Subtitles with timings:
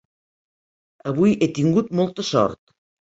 [1.11, 2.59] Avui he tingut molta sort.